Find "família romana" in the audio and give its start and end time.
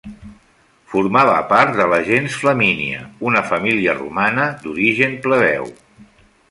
3.53-4.51